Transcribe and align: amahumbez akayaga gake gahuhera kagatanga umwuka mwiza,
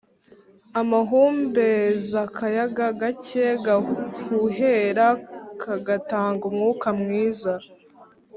amahumbez 0.79 2.01
akayaga 2.25 2.87
gake 3.01 3.45
gahuhera 3.65 5.07
kagatanga 5.61 6.43
umwuka 6.49 6.87
mwiza, 6.99 7.53